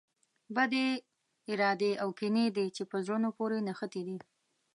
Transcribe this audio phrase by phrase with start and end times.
[0.55, 0.87] بدې
[1.51, 4.17] ارادې او کینې دي چې په زړونو پورې نښتي دي.